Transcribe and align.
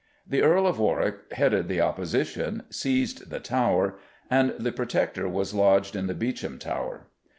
The 0.25 0.41
Earl 0.41 0.65
of 0.65 0.79
Warwick 0.79 1.31
headed 1.33 1.67
the 1.67 1.79
opposition, 1.81 2.63
seized 2.71 3.29
the 3.29 3.39
Tower, 3.39 3.99
and 4.31 4.55
the 4.57 4.71
Protector 4.71 5.29
was 5.29 5.53
lodged 5.53 5.95
in 5.95 6.07
the 6.07 6.15
Beauchamp 6.15 6.59
Tower. 6.61 7.05